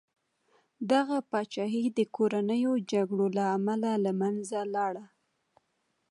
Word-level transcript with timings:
دغه 0.91 1.17
پاچاهي 1.29 1.85
د 1.97 1.99
کورنیو 2.15 2.73
جګړو 2.91 3.27
له 3.37 3.43
امله 3.57 3.91
له 4.05 4.11
منځه 4.21 4.59
لاړه. 4.75 5.05